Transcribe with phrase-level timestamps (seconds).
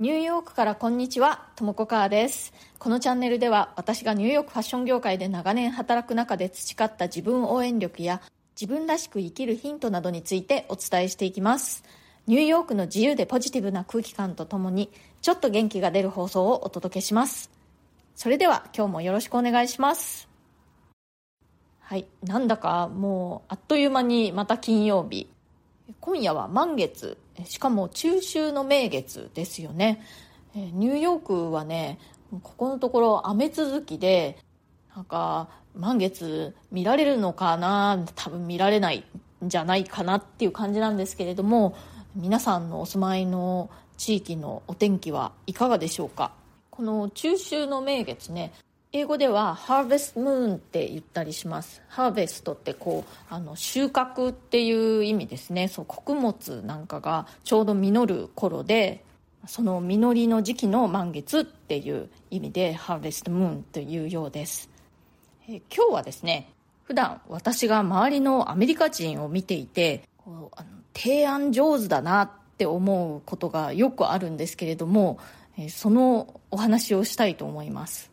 [0.00, 2.54] ニューヨークからこんにちは、ともこかーです。
[2.78, 8.22] このチャンネルでは私がニューヨークファッション業界で長年働く中で培った自分応援力や
[8.58, 11.84] 自分らしく生きるヒントなどについてお伝えしていきます。
[12.26, 14.90] ニューヨークの自由でポジティブな空気感とともに
[15.20, 17.50] ちょっと元気が出る放送をお届けします。
[18.14, 20.30] それでは今日もよろしくお願いします。
[21.80, 25.28] はい、なんだかもうあっという間にまた金曜日。
[26.00, 30.02] 今夜は満月しかも中秋の名月ですよね。
[30.54, 31.98] ニューヨークはね
[32.42, 34.38] ここのところ雨続きで
[34.94, 39.04] なんか満月見られるのかな多分見られない
[39.44, 41.76] んじゃないかなっていう感じなんですけれども
[42.16, 46.32] 皆さんのお住まいの地域のお天気はいかがでしょうか。
[46.70, 48.52] この中秋の名月ね
[48.92, 51.80] 英語ではハーベストムーンって言ったりします。
[51.86, 55.68] ハーベストってこうあの収穫っていう意味ですね。
[55.68, 59.04] そう穀物なんかがちょうど実る頃で
[59.46, 64.68] その実りの時期の満月っていう意味でハーベストムーンというようです。
[65.48, 66.50] え今日はですね
[66.82, 75.20] 普段私が周りのアメリカ人を見ていてこうあの提案上手だなって思うことがよくあるんですけれども
[75.68, 78.09] そのお話をしたいと思います。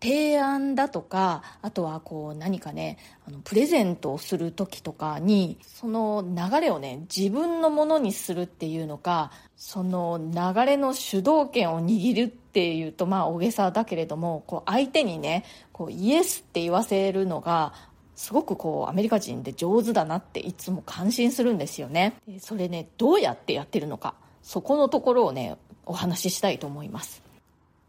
[0.00, 17.74] 提案だとかあとはこう何かねあのプレゼントをする時とかにその流れをね自分のものにするっていうのかその流れの主導権を握るっていうとまあ大げさだけれどもこう相手にねこうイエスって言わせるのが
[18.14, 22.14] すごくこうアメリカ人で上手だなっていつも感心するんですよね。
[22.38, 27.22] それねどうやってやってるのかそこのところをねお話ししたいと思います。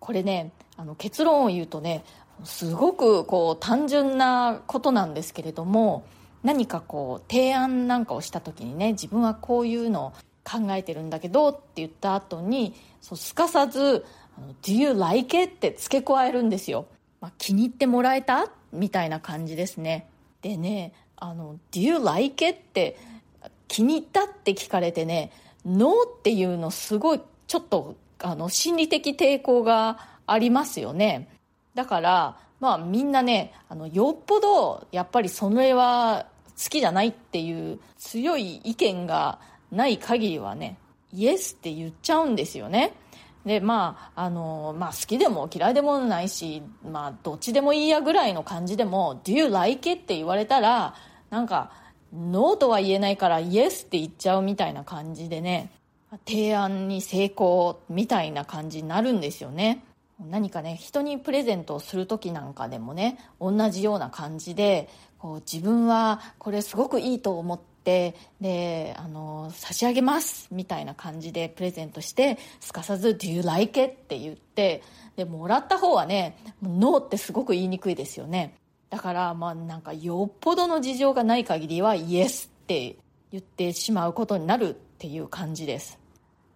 [0.00, 2.04] これねあの結論を言うとね
[2.44, 6.04] すごくこう単純なことなんですけれども
[6.42, 10.12] 何かこう提案なんかをした時にね自分はこういうのを
[10.44, 14.04] 考えてるんだけどって言った後にそうすかさず
[14.62, 16.86] 「Do you like it?」って付け加えるんですよ、
[17.20, 18.50] まあ、気に入ってもらえた？
[18.72, 20.08] みたいな感じですね
[20.42, 22.98] でねあの「Do you like it?」って
[23.68, 25.30] 気に入ったって聞かれてね
[25.64, 31.28] 「ノー」っていうのすごいちょっとあの心理的抵抗がありますよね。
[31.74, 36.26] だからまあみんなねあのよっぽどやっぱりそれは
[36.62, 39.38] 好きじゃないっていう強い意見が
[39.72, 40.78] ない限りはね
[41.12, 42.92] イエスって言っちゃうんですよね。
[43.44, 50.94] でまああの、まあ、好きでも嫌いでもないし、まあ、どっちでもいいやぐらいの感じでも「Do you like it?」って言われたら
[51.28, 51.70] なんか
[52.14, 55.70] ノーとは言えないからイエスって言っちゃうみたいな感じでね
[56.26, 59.84] 提案に成功みたいな感じになるんですよね。
[60.30, 74.82] 何かね人にプレゼントをする時なんかでもね同じような感じでこう自分はこれすごくいいと思ってであの差し上げますみたいな感じでプレゼントしてすかさず「Do you like it?」って言って
[75.16, 78.54] でもらった方はね「ノー」ってすごく言いにくいですよね
[78.90, 82.96] だからまあなんかよっぽどの事情がない限りは「イエス」って
[83.32, 85.98] 言ってしまうことになるっていう感じです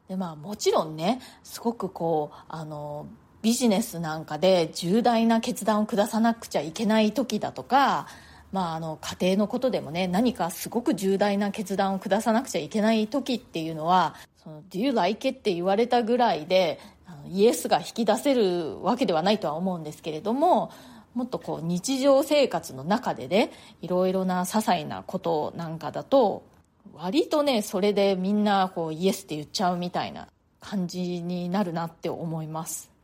[0.09, 3.07] でまあもちろんねすごくこうあの
[3.43, 8.09] ビジネスなんかで重大な決断を下さなくちゃいけない時だとか、
[8.53, 16.81] まあ、あの家庭のことでもね何かすごく重大な決断を下さなくちゃいけない時っていうのは「その Do you like it?」って言われたぐらいで
[17.29, 20.73] イエスが引き出せるわけではないとは思うんですけれども
[21.15, 23.51] もっとこう日常生活の中でね
[23.83, 26.45] いろいろな些細なことなんかだと
[26.95, 30.29] 割とねそれでみんなこうイエスって言っちゃうみたいな
[30.61, 32.98] 感じになるなって思います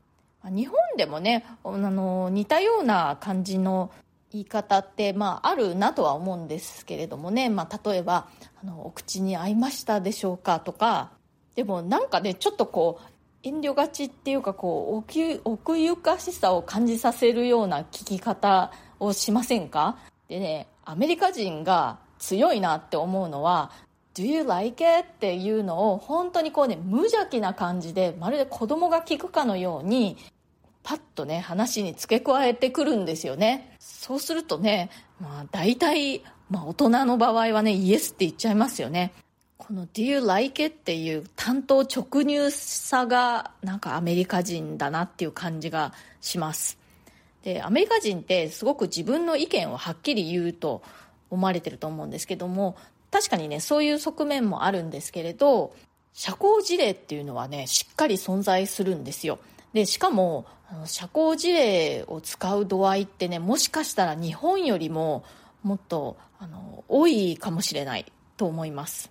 [0.51, 3.91] 日本でもねあの似たような感じの
[4.31, 8.29] 言い方って、まあ、あるなとは思うんですけれどもね、まあ、例えば
[8.63, 11.13] あの「お口に合いましたでしょうか?」とか
[11.55, 13.05] でもなんかねちょっとこう
[13.45, 19.99] 遠慮がちっていうかこう奥ゆかしさを感じさせるような聞き方をしませんか？
[20.29, 23.71] でねアメリカ人が強いなって思うのは
[24.15, 25.01] Do you like it?
[25.01, 30.17] っていうのを本当にこうね無邪気な感じでまるで子供が聞くかのように
[30.85, 33.75] パッとね話に付け加えてくるんですよね。
[33.81, 34.91] そうするとね
[35.21, 39.13] まあ大体、まあ、大人の場合はねイエスって言っちゃいますよね。
[39.57, 40.77] この Do you like it?
[40.77, 46.79] っていう単刀直入さがなんかアメリカ人だなっていう感じがします。
[47.43, 50.83] でアメリカ人ってすごく自分の意見をはっきり言うと
[51.31, 52.77] 思われてると思うんですけども
[53.11, 55.75] 確かにねそういう側面もあるんですけれど
[56.13, 59.39] 社交辞令っていうのはねしっかり存在するんですよ。
[59.75, 60.47] でしかも
[60.87, 65.25] 社交辞令を使う度合いってねもしかしたら日本よりも
[65.63, 69.11] もっとあの多いかもしれないと思います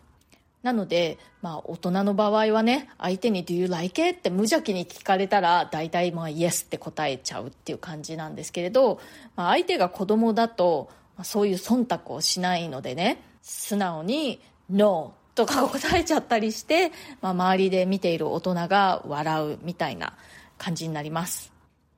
[0.64, 9.02] なので、まあ、大人の場合はね相手に「Do you like it?」って無邪気に聞かれたら大体まあ「Yes」って答えちゃうっていう感じなんですけれど、
[9.36, 14.40] まあ、相手が子供だと、まあ、そういう忖度をしないのでね素直に
[14.70, 20.14] 「No」とか答えちゃったりして、まあ、周りで見ている大人が笑うみたいな
[20.58, 21.54] 感じになります。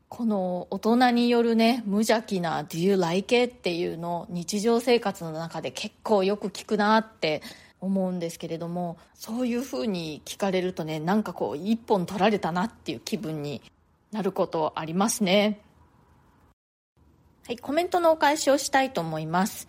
[0.07, 7.41] この大人によるね無邪気な「Do you like it?」っていうのを日常生活の中で結構よく聞くなって
[7.81, 13.61] 思うんですけれどもそういうふうに聞かれるとねなんかこう一本取られたなっていう気分に
[14.11, 15.59] なることありますね。
[17.45, 19.67] はいコメントのお返しをしたいと思います。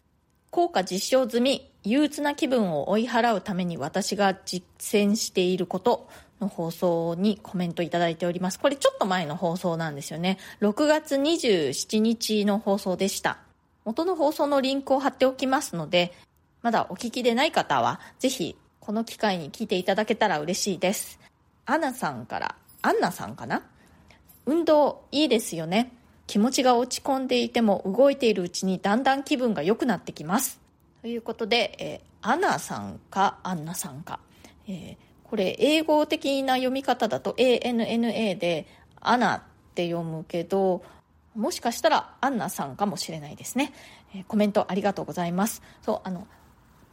[0.50, 6.08] 効果実証済み憂鬱な気分を追い払うために私が実践していること。
[6.40, 13.38] の放送にコメントいただいておりますこれちょっと前の放送なんですよね6月27日の放送でした
[13.84, 16.12] 元の放送のリンクを貼っておきますので
[16.66, 21.20] まだお聞きでない方は、ぜひこの機会に聞いていただけたら嬉しいです。
[21.64, 23.62] アナさんから、アンナさんかな？
[24.46, 25.92] 運動いいですよね。
[26.26, 30.58] 気持ちが落ち込んでいても動いているうちにだんだん気分が良くなってきます。
[31.02, 34.18] ということで、えー、アナさんかアンナさんか。
[34.66, 34.96] えー、
[35.28, 38.66] これ英語的な読み方だと ANNA で
[39.00, 39.42] アナっ
[39.74, 40.82] て読むけど、
[41.34, 43.72] もしかしたらアンナさんかもしれないですね。
[44.14, 45.62] え、コメントありがとうございます。
[45.82, 46.26] そう、あの、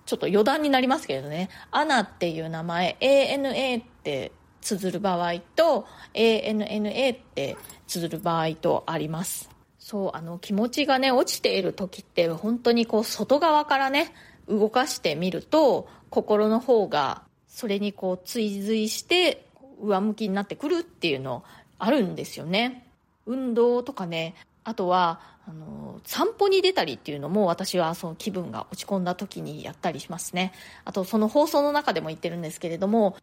[0.06, 4.32] ちょっと余談になりますけれどね、アナっていう名前、ANA って
[4.62, 7.56] 綴る場合と、ANNA って
[7.88, 9.50] 綴る場合とあります。
[9.80, 14.14] そう、あの、気持ちがね、落ちている時って、本当にこう、外側からね、
[14.48, 17.23] 動かしてみると、心の方が、
[17.54, 19.46] それにこう、追随して、
[19.80, 21.44] 上向きになってくるっていうの
[21.78, 22.88] あるんですよね。
[23.28, 24.34] 運動とかね、
[24.64, 30.54] あとは、あの散歩に出たりっていうのも私はその気分が落ち込んだ時にやったりしますね
[30.86, 33.18] あとその放送の中でも言ってるんですけれども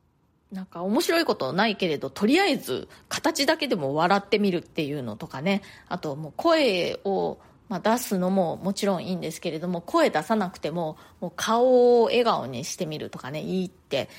[0.52, 7.38] なんか面白いことないけれどとりあえず形だけでも笑ってみるっていうのとかねあともう声を
[7.70, 14.10] まあ、出すのももちろんいいんですけれども声出さなくてももう顔を笑顔にしてみるとかねいいって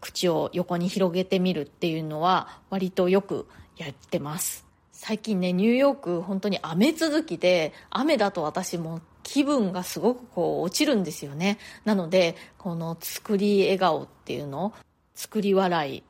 [0.00, 3.46] 口を横に広げてみるっていうのは割とよく
[3.76, 4.64] やってます。
[4.92, 11.58] 最近ねニューヨーク本当に雨続きで雨だと私も気分がすごくこう落ちるんですよね。
[11.84, 14.72] なのでこの作り笑顔っていうの
[15.14, 16.02] 作り笑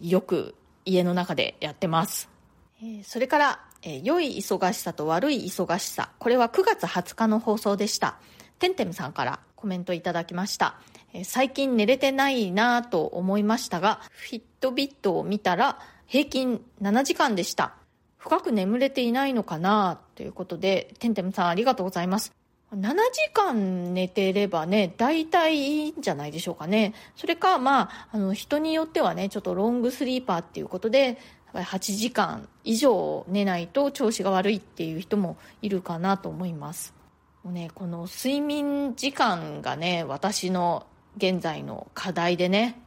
[0.00, 2.28] いよく家の中でやってます、
[3.04, 8.18] それからえー、良い忙しさと悪い忙しさこれは9月20日の放送でした
[8.58, 10.80] てんてむさんからコメントいただきました、
[11.12, 17.74] えー、最近寝れてないなぁと思いましたがフィットビットを見たら平均7時間でした
[18.20, 22.32] 深く眠れていないのかなということで、てんてんさんありがとうございます。
[22.72, 26.94] 7時間寝てればね、大体いいんじゃないでしょうかね。
[27.16, 31.18] それか、まあ、あの、人によってはね、ちょっとロングスリーパーっていうことで、
[31.52, 36.94] 8時間以上寝ないと調子が悪いっていう人もいるかなと思います。
[37.42, 40.86] もうね、この睡眠時間がね、私の
[41.16, 42.80] 現在の課題でね、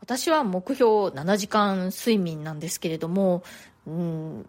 [0.00, 3.42] 私は目標7時間睡眠なんですけれども、
[3.86, 4.46] うん、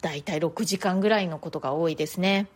[0.00, 2.48] 大体6時間ぐらいのことが多いですね。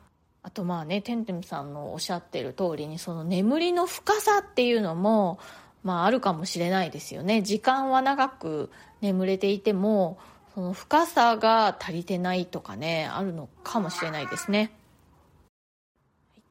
[0.43, 5.39] あとまあね、てんてんさんのおっしゃってる通りに、その眠りの深さっていうのも、
[5.83, 7.43] まああるかもしれないですよね。
[7.43, 8.71] 時間は長く
[9.01, 10.19] 眠れていても、
[10.57, 14.73] その深さが足りてないとかね、あるのかもしれないですね。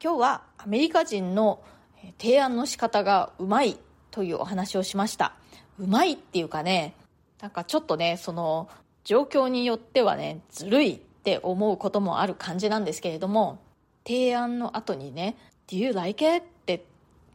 [0.00, 1.60] 今日はアメリカ人の
[2.16, 3.76] 提案の仕方がうまい
[4.12, 5.34] というお話をしました。
[5.80, 6.94] うまいっていうかね、
[7.42, 8.68] なんかちょっとね、その
[9.02, 13.60] 状況によってはねずるいって思うこともある感じなんですけれども
[14.04, 16.84] 提案の後にね「Do you like it?」って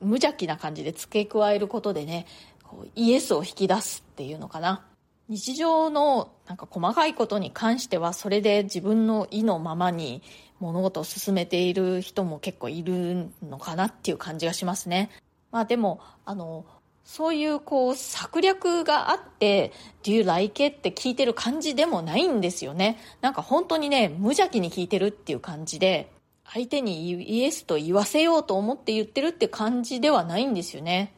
[0.01, 2.27] 無邪気な感じで付け加えることでね
[2.63, 4.85] こうイエスを引き出すっていうのかな
[5.31, 10.21] 日常のなんか細かいことに関してはそれで自分の意のままに
[10.59, 15.09] 物事を進めている人も結構いるのかなっていう感じがしますね。
[15.49, 16.65] まあでも、あの、
[17.05, 19.71] そういうこう策略があって
[20.03, 20.77] Do you like it?
[20.77, 26.11] って聞いてる感じでもないんですよねなんか本当にね無邪気に聞いてるっていう感じで
[26.45, 31.11] 相手にイエスと言わせようと思って言ってるって感じではないんですよね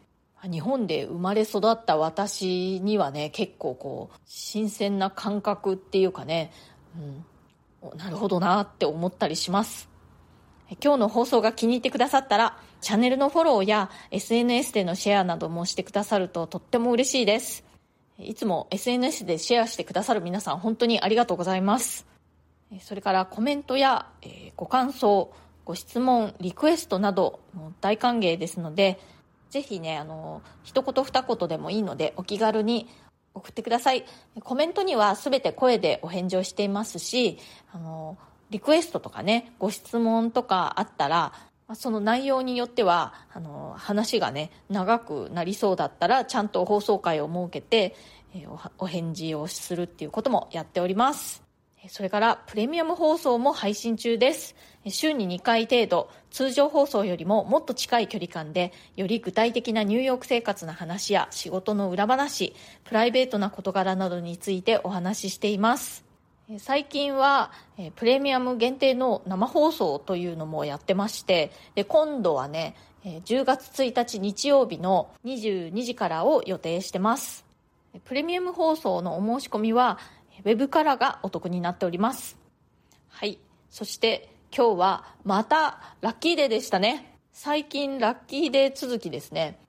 [0.50, 6.52] 日本で生まれ育った私にはね結構こう新鮮な感覚っていうかね、
[7.82, 9.90] うん、なるほどなって思ったりします
[10.82, 17.64] 今日の放送が気に入ってくださったらチャンネルのフォローや SNS でのシェアなどもしてくださるととっても嬉しいです。
[18.20, 22.06] いつも SNS でシェアしてくださる皆さん本当にありがとうございます。
[22.82, 24.08] それからコメントや
[24.56, 25.32] ご感想、
[25.64, 27.40] ご質問、リクエストなど
[27.82, 29.00] 大歓迎ですので、
[29.54, 32.90] ぜひねあの一言二言でもいいのでお気軽に
[33.36, 34.04] 送ってください。
[34.44, 37.38] コメントには全て声でお返事をしていますし
[37.72, 38.18] あの
[38.50, 41.34] リクエストとかねご質問とかあったら
[41.76, 47.96] その内容によってはあの話がね長くなりそうだったらちゃんと放送回を設けて、
[48.34, 48.48] え
[48.80, 51.43] お返事をするっていうこともやっております。
[51.90, 54.56] それからプレミアム放送も配信中です。
[54.88, 66.06] 週に2回程度通常放送よりももっと近い距離感でより具体的なニューヨーク生活の話や仕事の裏話プライベートな事柄などについてお話ししています。
[66.60, 67.52] 最近は
[67.96, 72.76] プレミアム限定の生放送というのもやってましてで今度はね
[73.06, 77.46] 10月1日日曜日の22時からを予定してます。
[78.06, 80.00] プレミアム放送のお申し込みは
[80.46, 82.38] ウェブからがお得になっております。
[83.10, 83.40] はい。
[83.70, 87.18] そして今日はまたラッキーデーでしたね。
[87.32, 89.60] 最近ラッキーデー続きですね。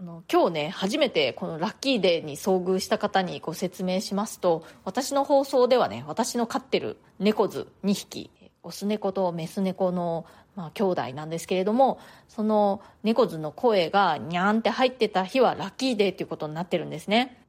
[0.00, 8.30] あの今日ね初めてこのラッキーデーに遭遇した方にご説明しますと私の放送ではね私の飼ってる猫図2匹
[8.62, 10.24] オス猫とメス猫の、
[10.56, 17.44] まあ、兄弟なんですけれどもその猫図の声がニャンって入ってた日はラッキーデーっていうことになってるんですね。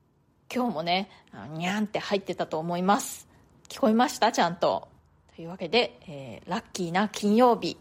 [0.54, 1.10] 今日もね
[1.54, 3.28] にゃんって入ってたと思います
[3.70, 4.32] 聞こえました？
[4.32, 4.90] ちゃんと
[5.36, 7.78] というわけで、えー、ラッキーな金曜日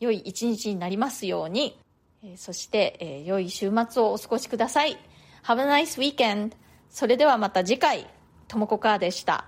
[0.00, 1.78] 良い一日になりますように
[2.24, 4.98] えそして、えー、良い週末をお過ごしください。
[5.44, 6.52] Have a nice weekend!
[6.90, 8.06] それではまた次回、
[8.48, 9.44] ともこかーでした。